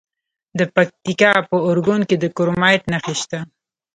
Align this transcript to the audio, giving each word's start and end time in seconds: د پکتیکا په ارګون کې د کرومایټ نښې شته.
د 0.59 0.59
پکتیکا 0.75 1.33
په 1.49 1.55
ارګون 1.69 2.01
کې 2.09 2.15
د 2.19 2.25
کرومایټ 2.37 2.83
نښې 2.91 3.15
شته. 3.21 3.39